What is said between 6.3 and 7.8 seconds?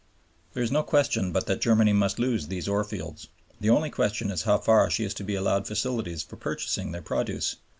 purchasing their produce.